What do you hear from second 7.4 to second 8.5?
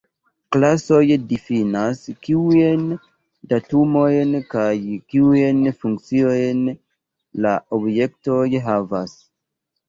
la objektoj